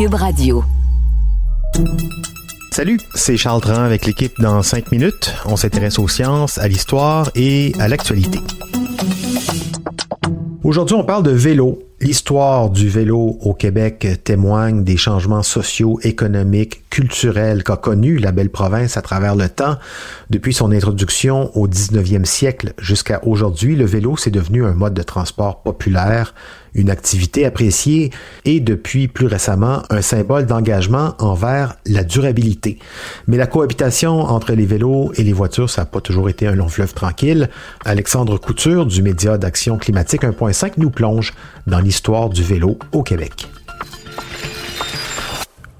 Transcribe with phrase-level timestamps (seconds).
[0.00, 0.64] Cube Radio.
[2.72, 5.34] Salut, c'est Charles Dran avec l'équipe dans 5 minutes.
[5.44, 8.38] On s'intéresse aux sciences, à l'histoire et à l'actualité.
[10.64, 11.82] Aujourd'hui, on parle de vélo.
[12.00, 18.50] L'histoire du vélo au Québec témoigne des changements sociaux, économiques, culturels qu'a connu la belle
[18.50, 19.76] province à travers le temps.
[20.28, 25.02] Depuis son introduction au 19e siècle jusqu'à aujourd'hui, le vélo c'est devenu un mode de
[25.02, 26.34] transport populaire,
[26.74, 28.10] une activité appréciée
[28.44, 32.78] et depuis plus récemment un symbole d'engagement envers la durabilité.
[33.26, 36.54] Mais la cohabitation entre les vélos et les voitures, ça n'a pas toujours été un
[36.54, 37.48] long fleuve tranquille.
[37.84, 41.32] Alexandre Couture du média d'Action climatique 1.5 nous plonge
[41.66, 43.48] dans l'histoire du vélo au Québec.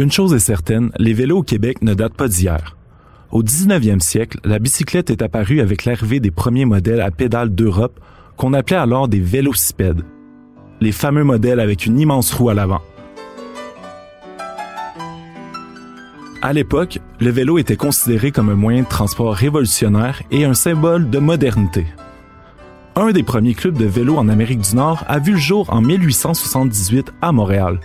[0.00, 2.76] Une chose est certaine, les vélos au Québec ne datent pas d'hier.
[3.32, 7.98] Au 19e siècle, la bicyclette est apparue avec l'arrivée des premiers modèles à pédales d'Europe
[8.36, 10.02] qu'on appelait alors des vélocipèdes.
[10.80, 12.80] Les fameux modèles avec une immense roue à l'avant.
[16.42, 21.10] À l'époque, le vélo était considéré comme un moyen de transport révolutionnaire et un symbole
[21.10, 21.86] de modernité.
[22.94, 25.80] Un des premiers clubs de vélo en Amérique du Nord a vu le jour en
[25.80, 27.80] 1878 à Montréal.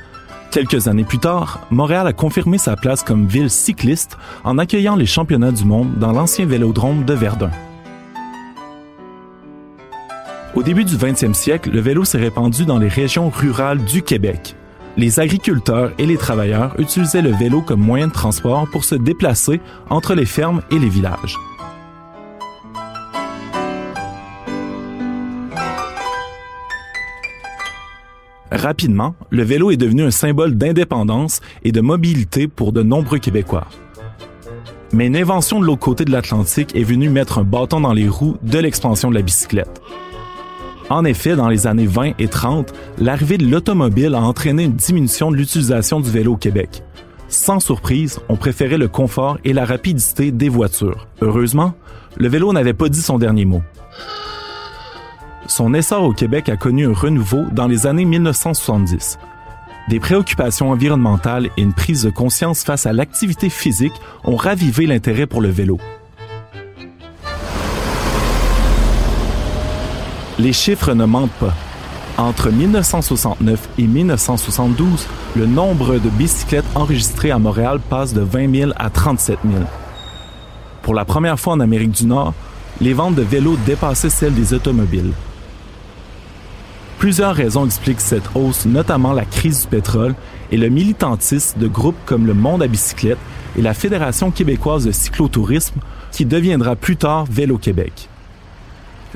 [0.53, 5.07] Quelques années plus tard, Montréal a confirmé sa place comme ville cycliste en accueillant les
[5.07, 7.49] championnats du monde dans l'ancien vélodrome de Verdun.
[10.53, 14.55] Au début du 20e siècle, le vélo s'est répandu dans les régions rurales du Québec.
[14.95, 19.59] Les agriculteurs et les travailleurs utilisaient le vélo comme moyen de transport pour se déplacer
[19.89, 21.35] entre les fermes et les villages.
[28.53, 33.67] Rapidement, le vélo est devenu un symbole d'indépendance et de mobilité pour de nombreux Québécois.
[34.91, 38.07] Mais une invention de l'autre côté de l'Atlantique est venue mettre un bâton dans les
[38.07, 39.81] roues de l'expansion de la bicyclette.
[40.91, 45.31] En effet, dans les années 20 et 30, l'arrivée de l'automobile a entraîné une diminution
[45.31, 46.83] de l'utilisation du vélo au Québec.
[47.29, 51.07] Sans surprise, on préférait le confort et la rapidité des voitures.
[51.21, 51.73] Heureusement,
[52.17, 53.63] le vélo n'avait pas dit son dernier mot.
[55.47, 59.19] Son essor au Québec a connu un renouveau dans les années 1970.
[59.89, 63.93] Des préoccupations environnementales et une prise de conscience face à l'activité physique
[64.23, 65.77] ont ravivé l'intérêt pour le vélo.
[70.39, 71.53] Les chiffres ne mentent pas.
[72.17, 78.71] Entre 1969 et 1972, le nombre de bicyclettes enregistrées à Montréal passe de 20 000
[78.77, 79.63] à 37 000.
[80.83, 82.33] Pour la première fois en Amérique du Nord,
[82.79, 85.11] les ventes de vélos dépassaient celles des automobiles.
[87.03, 90.15] Plusieurs raisons expliquent cette hausse, notamment la crise du pétrole
[90.53, 93.17] et le militantisme de groupes comme le Monde à bicyclette
[93.57, 95.81] et la Fédération québécoise de cyclotourisme,
[96.13, 98.07] qui deviendra plus tard Vélo Québec.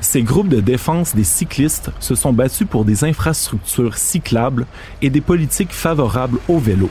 [0.00, 4.66] Ces groupes de défense des cyclistes se sont battus pour des infrastructures cyclables
[5.00, 6.90] et des politiques favorables au vélo.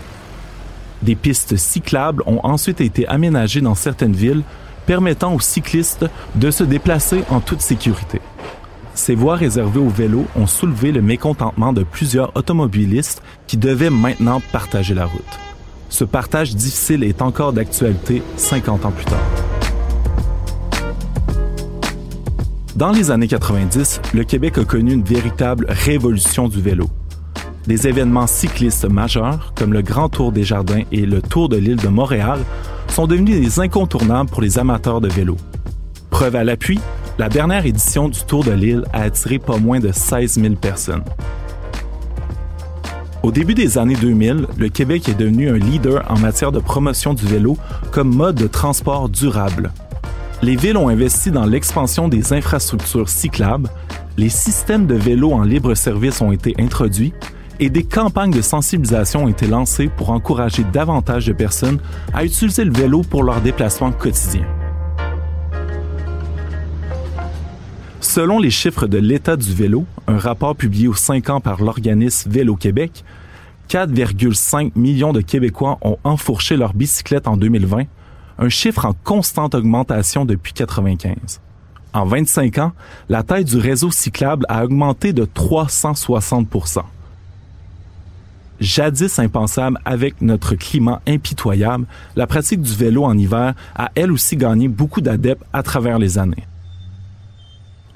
[1.03, 4.41] Des pistes cyclables ont ensuite été aménagées dans certaines villes,
[4.87, 8.19] permettant aux cyclistes de se déplacer en toute sécurité.
[8.97, 14.41] Ces voies réservées aux vélos ont soulevé le mécontentement de plusieurs automobilistes qui devaient maintenant
[14.51, 15.21] partager la route.
[15.87, 19.21] Ce partage difficile est encore d'actualité 50 ans plus tard.
[22.75, 26.89] Dans les années 90, le Québec a connu une véritable révolution du vélo.
[27.67, 31.77] Des événements cyclistes majeurs, comme le Grand Tour des Jardins et le Tour de l'île
[31.77, 32.39] de Montréal,
[32.87, 35.37] sont devenus des incontournables pour les amateurs de vélo.
[36.09, 36.79] Preuve à l'appui,
[37.17, 41.03] la dernière édition du Tour de l'île a attiré pas moins de 16 000 personnes.
[43.23, 47.13] Au début des années 2000, le Québec est devenu un leader en matière de promotion
[47.13, 47.57] du vélo
[47.91, 49.71] comme mode de transport durable.
[50.43, 53.69] Les villes ont investi dans l'expansion des infrastructures cyclables,
[54.17, 57.13] les systèmes de vélos en libre service ont été introduits
[57.59, 61.79] et des campagnes de sensibilisation ont été lancées pour encourager davantage de personnes
[62.13, 64.47] à utiliser le vélo pour leurs déplacements quotidiens.
[68.17, 72.31] Selon les chiffres de l'état du vélo, un rapport publié aux 5 ans par l'organisme
[72.31, 73.03] Vélo Québec,
[73.69, 77.83] 4,5 millions de Québécois ont enfourché leur bicyclette en 2020,
[78.39, 81.41] un chiffre en constante augmentation depuis 1995.
[81.93, 82.71] En 25 ans,
[83.07, 86.81] la taille du réseau cyclable a augmenté de 360%
[88.59, 94.37] Jadis impensable avec notre climat impitoyable, la pratique du vélo en hiver a elle aussi
[94.37, 96.47] gagné beaucoup d'adeptes à travers les années.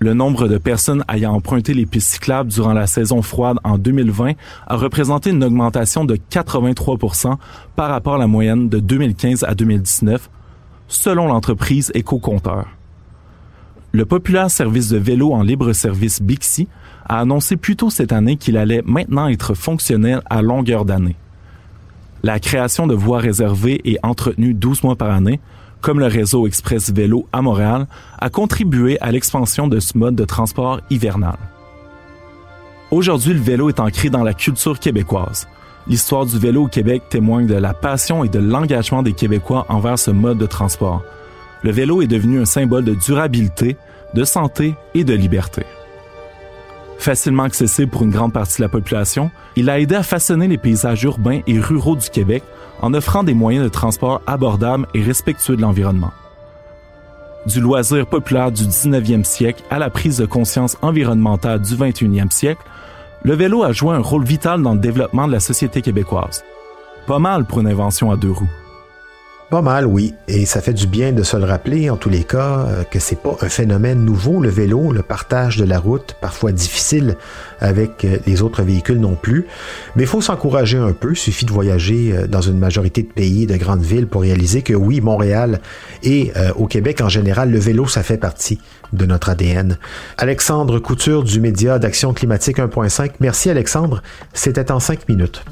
[0.04, 4.32] Le nombre de personnes ayant emprunté les pistes cyclables durant la saison froide en 2020
[4.66, 7.38] a représenté une augmentation de 83%
[7.76, 10.28] par rapport à la moyenne de 2015 à 2019,
[10.88, 12.66] selon l'entreprise EcoCompteur.
[13.92, 16.68] Le populaire service de vélo en libre service Bixi
[17.06, 21.16] a annoncé plus tôt cette année qu'il allait maintenant être fonctionnel à longueur d'année.
[22.24, 25.40] la création de voies réservées et entretenues 12 mois par année,
[25.82, 27.88] comme le réseau Express Vélo à Montréal,
[28.20, 31.38] a contribué à l'expansion de ce mode de transport hivernal.
[32.92, 35.48] Aujourd'hui, le vélo est ancré dans la culture québécoise.
[35.88, 39.98] L'histoire du vélo au Québec témoigne de la passion et de l'engagement des Québécois envers
[39.98, 41.02] ce mode de transport.
[41.64, 43.78] Le vélo est devenu un symbole de durabilité,
[44.14, 45.64] de santé et de liberté.
[46.98, 50.58] Facilement accessible pour une grande partie de la population, il a aidé à façonner les
[50.60, 52.44] paysages urbains et ruraux du Québec
[52.82, 56.12] en offrant des moyens de transport abordables et respectueux de l'environnement.
[57.46, 62.62] Du loisir populaire du 19e siècle à la prise de conscience environnementale du 21e siècle,
[63.24, 66.44] le vélo a joué un rôle vital dans le développement de la société québécoise.
[67.08, 68.50] Pas mal pour une invention à deux roues.
[69.52, 70.14] Pas mal, oui.
[70.30, 73.00] Et ça fait du bien de se le rappeler, en tous les cas, euh, que
[73.00, 77.18] c'est pas un phénomène nouveau, le vélo, le partage de la route, parfois difficile
[77.60, 79.48] avec euh, les autres véhicules non plus.
[79.98, 81.16] Mais il faut s'encourager un peu.
[81.16, 84.74] Suffit de voyager euh, dans une majorité de pays, de grandes villes pour réaliser que
[84.74, 85.60] oui, Montréal
[86.02, 88.58] et au Québec en général, le vélo, ça fait partie
[88.94, 89.78] de notre ADN.
[90.18, 93.12] Alexandre Couture du média d'Action climatique 1.5.
[93.20, 94.02] Merci Alexandre.
[94.34, 95.44] C'était en cinq minutes.